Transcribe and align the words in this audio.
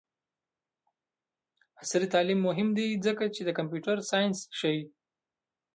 عصري 1.81 2.07
تعلیم 2.13 2.39
مهم 2.47 2.67
دی 2.77 2.87
ځکه 3.05 3.23
چې 3.35 3.41
د 3.45 3.49
کمپیوټر 3.57 3.97
ساینس 4.09 4.37
ښيي. 4.59 4.83